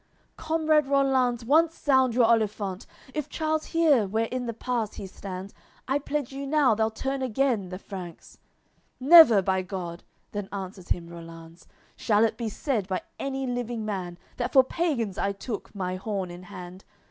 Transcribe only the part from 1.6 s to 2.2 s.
sound